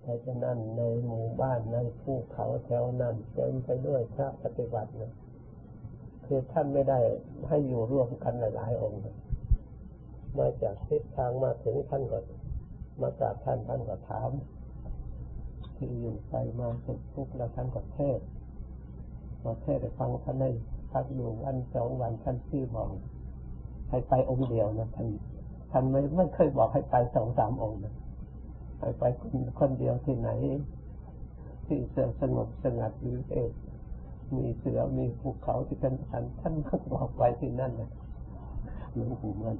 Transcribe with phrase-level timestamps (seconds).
[0.00, 5.12] เพราะฉะนั้นในหมู่บ้านในภูเขาแถวนั้นเต็มไปด้วยพระปฏิบัตินะ
[6.24, 7.00] คือท่านไม่ได้
[7.48, 9.00] ให้อยู่ร่วมกันหลายๆองค์
[10.38, 12.18] มาจากทิศทางมาถึงท่านก็
[13.00, 14.30] มากราบท่านท่านก็ถาม
[15.76, 18.20] ที่อยู่ไปมาสุดทุกแล้วท่านก็เทศ
[19.42, 20.50] พอเทศฟังท่านได้
[20.90, 22.90] พักอยู่วันสองวันท่านชื่อบอก
[23.88, 25.08] ให้ไปองค์เดียวนะท่าน
[25.70, 27.94] ท่านไม่ไม่เคยบอกให้ไปสองสามองค์นะ
[28.80, 30.30] ให้ไปคนคนเดียวที่ไหน
[31.66, 33.52] ที่เสือสงบสงัดหรือเอก
[34.36, 37.90] มีเสือมีภูเขาที่เป็นท่านท่านก็บอกไปที่นั่นนะ
[38.94, 39.56] หลวงปู่มัน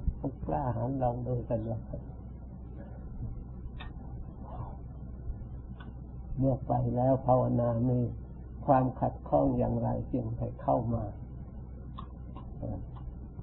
[0.46, 1.78] กล้าหาญลองดูกันว่า
[6.38, 7.98] เมื่อไปแล้วภาวนามี
[8.66, 11.04] ความขัดข้องอย่างไรเพียงแต่เข้ามา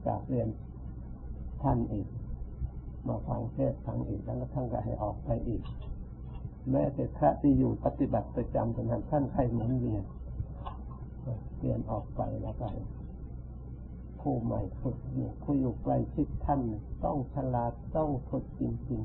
[0.08, 0.50] จากเรียน
[1.62, 2.08] ท่านอีก
[3.10, 5.64] มาฟังเทศฟังอีกแล้วท่านก็ให้ออกไปอีก
[6.72, 10.04] แม้แต่พระที่อยู่ปฏิบัติประจำวันท่านใครเหมือนเรียน
[11.60, 12.68] เรียนออกไปแล้วก็
[14.20, 16.62] ผู้ใหม่ฝึกอยู่ผู้อยู่ใกล้ชิดท่าน
[17.06, 19.02] ต้องฉลาดต้องฝึกจริง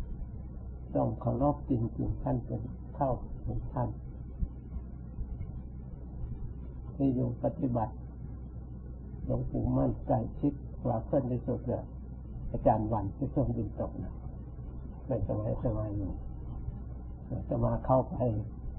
[0.00, 2.62] ๆ ต้องเคารพจริงๆ ท่านเป็น
[2.94, 3.10] เข้า
[3.44, 3.88] ถึงท่าน
[6.94, 7.94] ที่อยู่ปฏิบัติ
[9.24, 10.52] หลวงปู่มั่นใกล้ชิด
[10.88, 11.84] ว่าเพื่อนที่สุดเลย
[12.52, 14.14] อาจารย์วันที่ช่วงดินตกนะ
[15.06, 16.12] เป็นสมัยสมัยอยู่
[17.48, 18.16] จะมาเข้าไป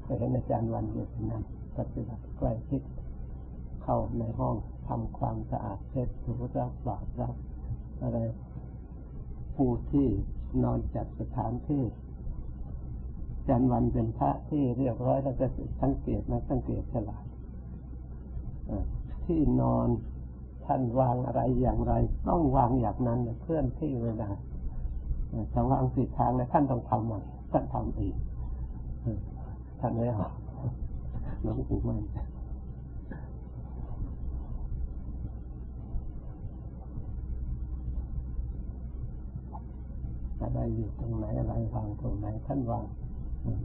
[0.03, 1.44] ไปเห็นอาจารย์วันอยู่ที่นั่น
[1.77, 2.81] ปฏิบัติใกล้ชิด
[3.83, 4.55] เข้าในห้อง
[4.88, 7.35] ทำความสะอาดเช็ดถูรับบาดรับ
[8.02, 8.17] อะไร
[9.55, 10.07] ผู้ที่
[10.63, 11.83] นอนจัดสถานที่
[13.47, 15.47] จันวันเป็นพระที่เรียบร้อยแล้วก็
[15.81, 17.25] สังเกตนะสังเกตฉลาด
[19.25, 19.88] ที่นอน
[20.65, 21.93] ท่านวางอะไรอย่างไร
[22.27, 24.29] ต้องวางอย่างนั้นเพื่อนที่ไม่ได้
[25.53, 27.19] ถ้าวางผิทางแล้วท่านต้องทำใหม่
[27.51, 28.15] ท่านทำอีก
[29.79, 30.29] ท่านไม่เอา
[31.43, 31.99] หลวงปู่มัน
[40.41, 42.83] อะไรอยู่ตรงไหนอะไรวางตรงไหนท่านวาง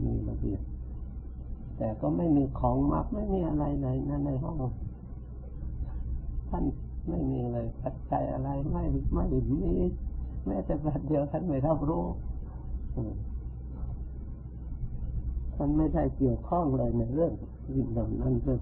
[0.03, 0.61] มีระเบียบ
[1.77, 3.87] แต่ก็ไม่มีของมักไม่มีอะไรใน
[4.25, 4.55] ในห้อง
[6.49, 6.63] ท่าน
[7.07, 9.65] ไม่มีเลยปัจจัยอะไรไม่ไม่มี
[10.45, 12.05] แม้แต่แบบเดียวท่านไม่รับรู้
[15.55, 17.33] ท่านไม่ได้เกี่ยวข้องเลยในเรื่อง
[17.75, 18.61] สิ่งเหล่านั้นเรื่อง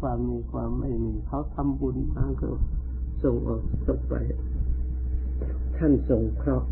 [0.00, 2.48] ความมีความไม่มีเขาทำบุญมาก็
[3.22, 4.14] ส่งออกส่งไป
[5.76, 6.68] ท่านส่งเคราะห์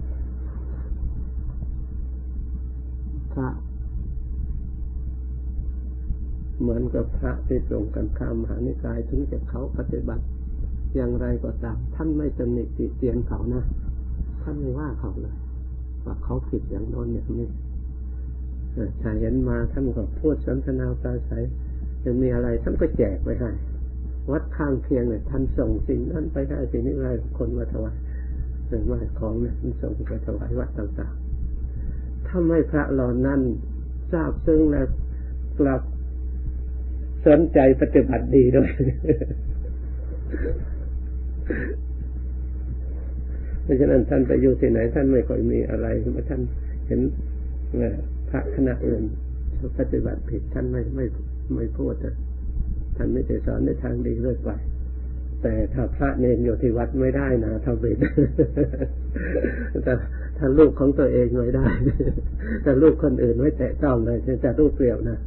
[3.32, 3.48] พระ
[6.60, 10.24] เหมือนกับพระที่ส่งกันข้ามมหานิกายถึงจะเขาปฏิบัติ
[10.94, 13.62] อย่างไรก็ตามท่านไม่ตำหนิติเตียนเขานะ
[14.42, 15.34] ท่านไม่ว่าเขาเลย
[16.04, 17.48] ว่าเขาผิดอย่างโน้นอย่างนี้
[19.00, 21.44] ถ้าเห็นมาท่านก็พูดสนทนาปราศัย
[22.04, 23.50] จะมีอะไรท่านก็แจกไปให้
[24.30, 27.06] วัดข้างเคียงเนี่ยท่านส่งสิ่งนั้นไปได้สิ่งนี้ไป
[27.38, 27.96] คนมาถวาย
[28.68, 33.40] หรือว่าของเนี่ยท่านส่งไปถวายวัดต่างๆถ้าไม่พระหล่านั้น
[34.12, 34.86] ทราบซึ้งแล้ว
[35.60, 35.82] กลับ
[37.26, 38.70] สนใจปฏิบัติดีด้วย
[43.62, 46.41] เพราะฉะนั้นท่านไปอยู่ที่ไหน ท่านไม่ค่อยมีอะไรเมื่อท่าน
[46.86, 47.00] เห็น
[48.31, 49.03] พระคณะอื่น
[49.78, 51.06] ปฏิบัติผิดท่านไม่ไม่
[51.54, 51.94] ไม่พูด
[52.97, 54.50] ท่านไม่ได้สอนในทางดีเรื่อยไป
[55.42, 57.97] แต่ถ้าพระเนรอยู่ที่วัดไม่ได้นะทำผิด
[59.84, 59.92] แต่
[60.38, 61.69] ถ้าลูกของตัวเองไม่ได้
[62.62, 65.19] แต่ลูกคนอื่นไม่แตะต้องเลยจะลูกเปลี่ยวนะ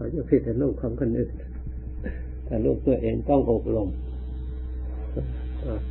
[0.00, 1.32] เขาจะผิดแต่ลูกของคนอื่น
[2.46, 3.88] แต่ลูกตัวเองต้องอบรม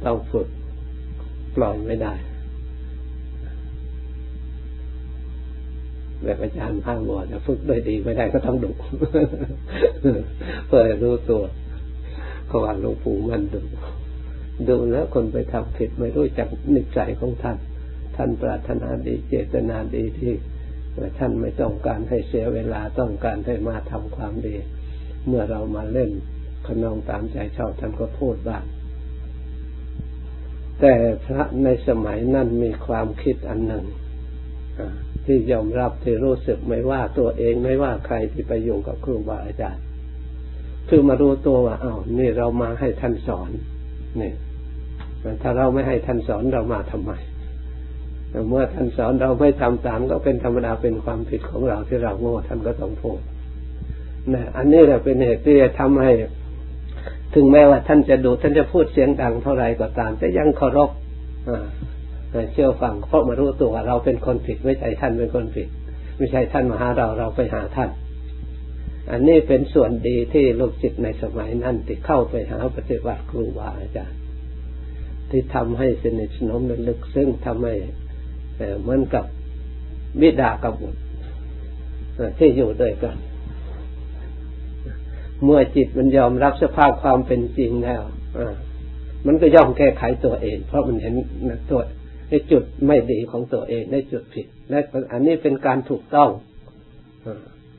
[0.05, 0.47] ต้องฝึก
[1.55, 2.13] ปล่อยไม่ได้
[6.23, 8.71] แบบอาจารย์ข้างหัวจะฝึกด้วยดีไม่ได้ก็ต้องดุ
[10.67, 11.43] เพื่อรู้ตัว
[12.47, 13.61] เขาว่าหลวงปู่มันดุ
[14.67, 17.57] ดูแล้วคนไปทำผิดไม่รู้จักนิสัยของท่าน
[18.15, 20.33] ท่านปรารถนาดีเจตนาดีที่
[21.17, 24.55] ท่านไม่ต้องการให้เสียเวลาต้องการให้มาทำความดี
[25.27, 26.11] เมื่อเรามาเล่น
[26.67, 28.63] ขนองตามใจชอบท่านก็พูดบ้าง
[30.79, 30.93] แต่
[31.25, 33.85] พระในสมัยนั้นมีความคิดอันหนึ่ง
[35.25, 39.83] ที่ยอมรับที่รู้สึกไม่ว่าตัวเองไม่ว่าใครที่ไปอยู่กับครูบาอาจารย์
[40.89, 43.51] คือมารู้ตัวว่าอ้าวนี่เรามาให้ท่านสอน
[44.21, 44.33] นี่
[45.41, 47.11] ถ้าเราไม่ให้ท่านสอนเรามาทำไม
[48.47, 53.19] เมื่อท่านสอนเราไม่ทำตามก็เป็นธรรมดาเป็นความผิดของเราที่เราโง่ท่านก็ต้องพูด
[54.33, 56.11] นะอันนี้แหละเป็นเหตุที่จะทำให้
[57.33, 60.89] ถึงแม้ว่าท่านจะดูท่านจะพูดเสียงดังเท่าไรก็ตาม แต่ยังเคารพ
[62.53, 65.67] เชื่อฟังเพราะมารู้ตัวเราเป็นคนผิดไม่ใช่ท่านเป็นคนผิด
[66.17, 67.89] ไม่ใช่ท่านมาหาเราเราไปหาท่าน
[69.11, 74.17] อันนี้เป็นส่วนดีที่ลูกจิตในสมัยนั้นที่เข้าไปหาปฏิบัติครูบาอาจารย์
[75.29, 77.75] ที่ทำให้สนิทสนมลึกซึ้งทำให้
[78.81, 79.25] เหมือนกับ
[80.21, 80.99] บิดากับบุตร
[82.37, 83.15] ที่อยู่ด้วยกัน
[85.43, 88.01] เมื่อจิตมันยอมรับสภาพความเป็นจริงแล้ว
[89.27, 91.15] มันก็ย่อมแก้ไขตัวเอง เพราะมันเห็น
[91.69, 91.81] ตัว
[92.29, 94.79] ในจุดไม่ดีของตัวเองในจุดผิดและ
[95.11, 96.29] อันนี้เป็นการถูกต้อง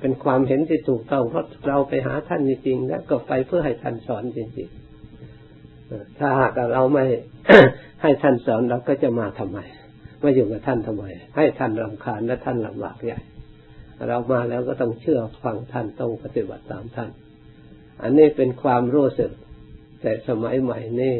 [0.01, 7.03] เป็นความเห็นที่ถูกต้องเพราะเราไปหาท่านจริงๆแล้วก็ไปเพื่อให้ท่านสอนจริงๆถ้าหากเราไม่
[8.03, 9.59] ให้ท่านสอนเราก็จะมาทำไม
[10.23, 11.05] มาอยู่กับท่านทำไม
[11.37, 13.21] ให้ท่านรำคาญและท่านลำบากใหญ่
[14.09, 17.11] เรามาแล้วก็ต้องเชื่อฟังท่านต้องปฏิบัติตามท่าน
[18.03, 19.31] อันนี้เป็นความรู้สึก
[20.01, 21.17] แต่สมัยใหม่นี่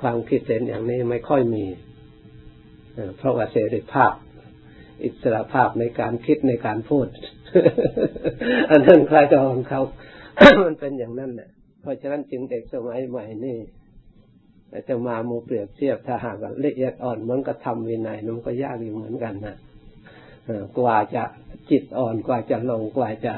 [0.00, 1.64] ความคิดเห็นอย่างนี้ไม่ค่อยมี
[3.16, 4.12] เพราะว่าเสรีภาพ
[5.04, 7.06] อิสระภาพในการคิดในการพูด
[8.70, 9.80] อันนั้นใครจะของเขา
[10.66, 11.48] มันเป็นอย่างนั้นแหละ
[11.80, 13.58] เพราะฉะนั้นจึงเด็กสมัยใหม่นี่
[14.88, 19.56] จะมาโมเปรียบเทียบถ้าหากละเอียดอ่อนมันก็ทำวินัยมันก็ยากอยู่เหมือนกันนะ
[20.78, 21.24] กว่าจะ
[21.70, 23.34] จิตอ่อนกว่าจะลงกว่าจะ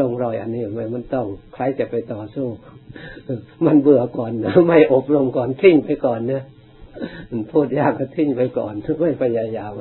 [0.00, 2.48] ลงรอยอันนี้มันมันต้องใครจะไปต่อสู้
[3.66, 6.42] มันเบื่อก่อนนะไม่อบรมก่อนทิ้งไปก่อนเนี่ย
[7.52, 9.72] พูดยากก็ทิ้งไปก่อนทุกไม่พยายาม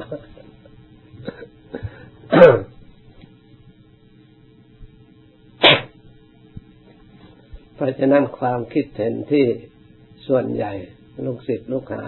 [7.75, 9.45] เพราะฉะนั้นความคิดเห็นที่
[10.27, 10.74] ส่วนใหญ่
[11.25, 12.04] ลูกศิษย์ลูกหา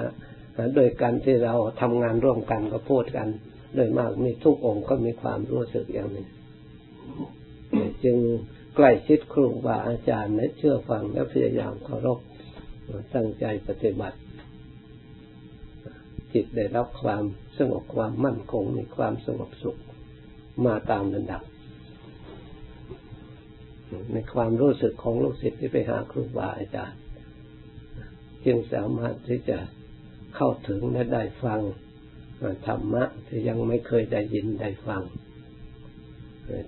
[0.75, 3.28] โดยการที่เราทำงานร่วมกันก็พูดกัน
[3.75, 6.28] โดยมากมีทุกองค์ก็มีความรู้สึกอย่างนี้
[8.04, 8.18] จึง
[8.75, 12.19] ใกล้ชิดครูบาอาจารย์และเชื่อฟังและพยายามเคารพ
[13.14, 14.18] ตั้งใจปฏิบัติ
[16.34, 17.24] จิตได้รับความ
[17.58, 19.80] สงบความมั่นคงมีความสงบสุข
[20.66, 21.42] มาตามระดับ
[24.12, 27.00] ในความรู้สึกของลูกศิษย์ที่ไปหาครูบาอาจารย์
[28.45, 29.57] จึงสามารถที่จะ
[30.36, 31.62] เข้าถึงและได้ฟัง
[32.68, 35.01] ธรรมะที่ยังไม่เคยได้ยินได้ฟัง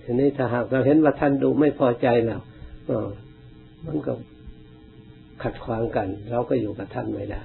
[0.03, 2.41] ทีนี้ถ้าหากเราเห็นว่าท่านดูไม่พอใจแล้ว
[3.85, 4.13] มันก็
[5.43, 7.43] ขัดขวางกัน เราก็อยู่กับท่านไม่ได้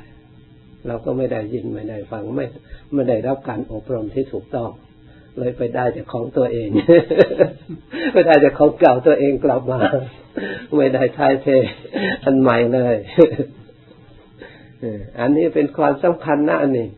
[0.87, 2.47] เราก็ไม่ได้ยินไม่ได้ฟังไม่
[2.93, 4.71] ไม่ได้รับการอบรมที่ถูกต้อง
[5.39, 6.69] เลยไปได้จากของตัวเอง
[8.13, 9.81] ไม่ได้จากของเก่าตัวเองกลับมา
[10.77, 11.47] ไม่ได้ทายเท
[12.25, 12.97] อันใหม่เลย
[15.21, 16.89] อันนี้เป็นความสำคัญนะอันนี้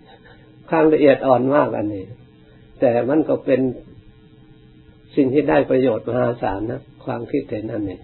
[0.68, 2.04] ความละเอียดอ่อนมากอันนี้
[2.80, 3.60] แต่มันก็เป็น
[5.16, 7.98] สิ่งที่ได้ประโยชน์มหาศาลนะความคิดเห็นอันนี้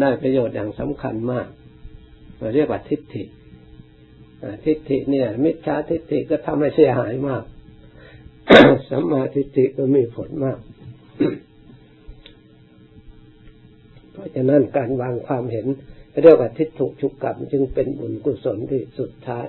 [0.00, 1.48] ได้ประโยชน์อย่างสำคัญมาก
[2.38, 3.24] เราเรียกว่าทิฏฐิ
[4.64, 7.44] ทิฏฐิเนี่ย มิจฉาทิฏฐิก็ทำให้เสียหายมาก
[8.90, 10.58] สัมมาทิฏฐิก็มีผลมาก
[14.12, 15.66] เพราะฉะนั้นการวางความเห็น
[16.22, 19.46] เรียกว่าทิฏฐุชุกกรรมจึงเป็นบุญกุศลที่สุดท้าย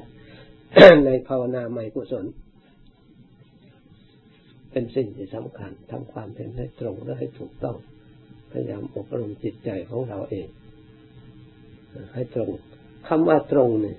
[1.05, 2.25] ในภาวนาใหม่กุศล
[4.71, 7.77] เป็นสิ่งที่สำคัญทำความเห็นให้ตรงและให้ถูกต้อง
[8.51, 10.47] พยายามอบรมจิตใจของเราเอง
[12.13, 12.49] ให้ตรง
[13.07, 13.97] คำว่าตรงเนี่ย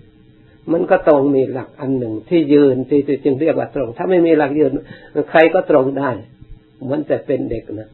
[0.72, 4.72] มันก็ตรงมีหลักอันหนึ่งที่ยืนที่จึงเรียกว่าตรง ถ้าไม่มีหลักยืน
[5.30, 6.10] ใครก็ตรงได้
[6.82, 7.90] เหมือนแต่เป็นเด็กนะ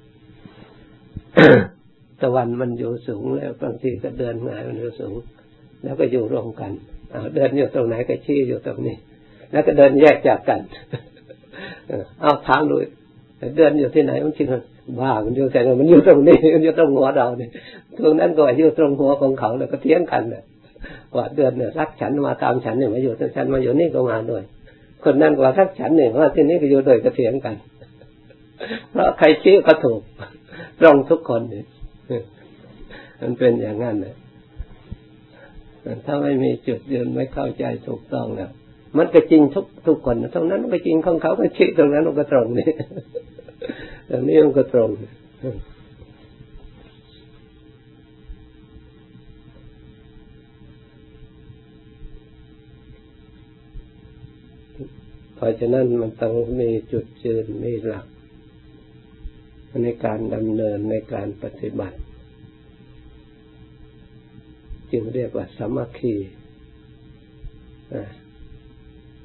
[2.21, 5.15] ตะวันมันอยู่สูงแล้วบางทีก็เดินหงายมันอยู่สูง
[5.83, 6.73] แล้วก็อยู่รวมกัน
[7.35, 8.97] เดินอยู่ตรงไหนก็ชี้อยู่ตรงนี้
[9.53, 10.61] แล้วก็เดินแยกจากกัน
[12.21, 12.77] เอาถามดู
[13.57, 14.49] เดินอยู่ที่ไหนมันจริง
[15.03, 17.51] ว่ามันอยู่แต่มันอยู่ตรงนี้มันอยู่ตรงหัวเราเนี่ย
[17.99, 20.43] ตรงนั้นก็อยู่ตรงหัวของเขาแล้วก็เทียงกันเนี่ย
[21.17, 24.43] ว่าเดินเนี่ยรักฉันมาตามฉันเนี่ยมาอยู่ตรงฉันมาอยู่นี่ก็มาด้วย
[25.05, 27.55] คนนั้นก็รักฉันเนี่ยมาที่นี่ก็อยู่โดยก็เทียงกัน
[28.91, 30.01] เพราะใครชี้ก็ถูก
[30.81, 31.65] ตรงทุกคนเนี่ย
[33.21, 34.15] มันเป็นอย่างนั้นเลย
[36.07, 38.51] ถ้าไม่มีจุดยืนไม่เข้าใจถูกต้องแล้ว
[38.97, 42.71] มันก็จริงทุกทุกคนตรงนั้นก็จริงของเขาก็ชี้ตรงนั้นมันก็ตรงนี่
[44.11, 44.91] ตรงนี้มันก็ตรง
[55.37, 58.07] เพราะฉะนั้นมันต้องมีจุดยืนมีหลัก
[59.83, 61.99] ในการดำเนินในการปฏิบัติ
[64.93, 66.15] จึงเรียกว่าสมัคคี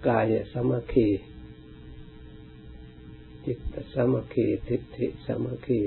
[0.07, 1.07] กายสมัคคี
[3.45, 3.59] จิต
[3.95, 5.79] สมัคคีทิฏฐิสมัคคี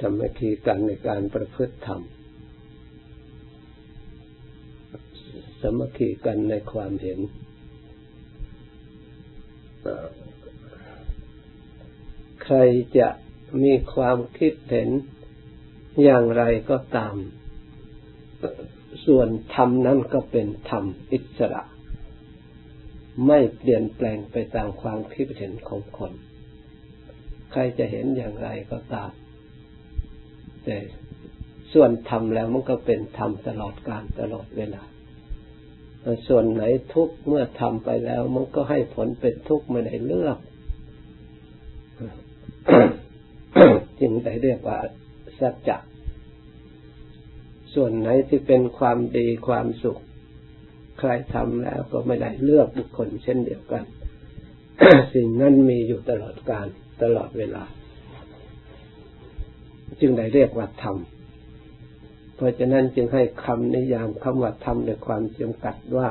[0.00, 2.02] สมัคคีกันในการประพฤติธรรม
[5.60, 7.18] สมัคคีกันในความเห็น
[12.44, 12.56] ใคร
[12.98, 13.08] จะ
[13.62, 14.88] มีความคิดเห็น
[16.02, 17.14] อย่างไรก็ตาม
[19.06, 21.62] ส่วนธรรมนั้นก็เป็นธรรมอิสระ
[23.26, 26.12] ไม่เปลี่ยนแปลงไปตามความคิดเห็นของคน
[27.52, 29.10] ใครจะเห็นอย่างไรก็ตาม
[30.64, 30.76] แต่
[31.72, 34.82] ส่วนทำแล้วมันก็เป็นธรรมตลอดการตลอดเวลา
[36.28, 36.62] ส่วนไหน
[36.94, 40.38] ทุกเมื่อทำไปแล้ว มันก็ให้ผลเป็นทุกข์ไม่ได้เลือก
[44.00, 44.78] จึงได้เรียกว่า
[45.38, 45.78] สัจจะ
[47.74, 50.00] ส่วนไหนที่เป็นความดีความสุข
[50.98, 53.84] ใครทำแล้วก็ไม่ได้เลือกบุคคลเช่นเดียวกัน
[55.14, 56.66] สิ่งนั้นมีอยู่ตลอดการ
[57.02, 57.64] ตลอดเวลา
[60.00, 60.96] จึงได้เรียกว่าธรรม
[62.38, 66.10] เพราะฉะนั้นจึงให้คำนิยามคำว่าธรรมในความจำกัดว่า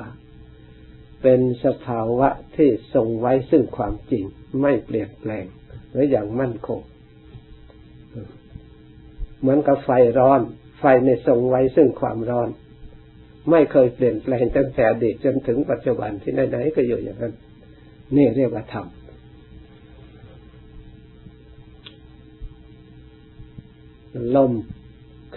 [1.22, 4.24] เป็นสภาวะที่ทรงไว้ซึ่งความจริง
[4.62, 5.46] ไม่เปลี่ยนแปลง
[5.92, 6.80] หรืออย่างมั่นคง
[9.40, 10.42] เหมือนกับไฟร้อน
[10.80, 12.50] ไฟในทรงไว้ซึ่งความร้อน
[13.52, 17.34] ไม่เคยเปลี่ยนแปลงตั้งแต่อดีตจนถึงปัจจุบันที่ไหนๆก็อยู่อย่างนั้น
[18.16, 18.88] นี่เรียกว่าธรรม
[24.36, 24.54] ลม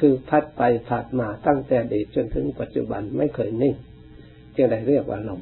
[0.01, 3.75] คือพัดไปผัดมาตั้งแต่เด็กจนถึงปัจจุบันไม่เคยนิ่ง
[4.55, 5.41] จึงได้เรียกว่าลม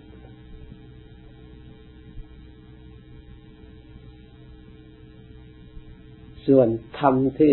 [6.47, 7.53] ส่วนธรรมที่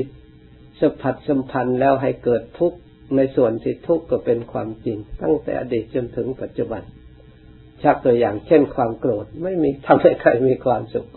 [0.79, 2.77] สัมผัสสัมพันธ์แล้วให้เกิดทุกข์
[3.15, 6.81] ในส่วนที่ทุกข์ก็เป็นความจริง ตั้งแต่อดีตจนถึงปัจจุบัน
[7.83, 11.07] ชักตัวอย่างเช่นความโกรธไม่มีทำให้ใครมีความสุข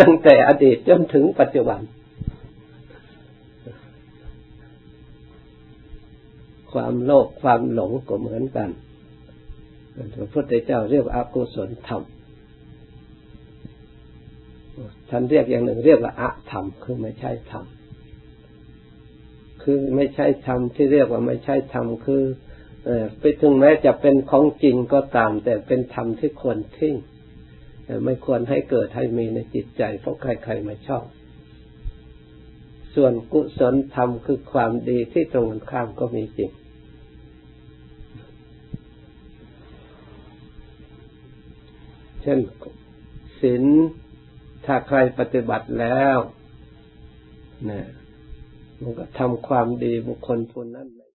[0.00, 1.80] ตั้งแต่อดีตจนถึงปัจจุบัน
[6.76, 8.70] ความโลภความหลงก็เหมือนกัน
[10.14, 12.02] พระพุทธเจ้าเรียกว่าอากุศลธรรม
[15.10, 17.64] ท่านเรียกอย่างหนึ่งเรียกว่าอะธรรมคือไม่ใช่ธรรม
[19.62, 22.22] คือไม่ใช่ธรรมที่เรียกว่าไม่ใช่ธรรมคือ
[23.18, 26.96] ไปถึงแม้จะเป็นของจริงก็ตาม แต่เป็นธรรมที่ควรทิ้ง
[28.04, 31.04] ไม่ควรให้เกิดให้มีในจิตใจ เพราะใครๆไม่ชอบ
[32.94, 36.50] ส่วนกุศลธรรมคือความดีที่ตรงกันข้ามก็มีจริง
[42.26, 42.40] ช่น
[43.40, 43.64] ศีล
[44.64, 46.18] ถ้าใครปฏิบัติแล้ว
[47.70, 47.80] นะ
[48.80, 50.88] มันก็ทำความดีบุคคลผู้นั้น